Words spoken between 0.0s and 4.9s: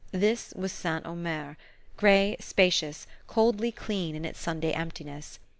This was St. Omer, grey, spacious, coldly clean in its Sunday